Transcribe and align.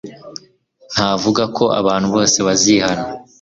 Ntavuga 0.93 1.43
ko 1.57 1.63
abantu 1.79 2.07
bose 2.15 2.37
bazihana, 2.47 3.05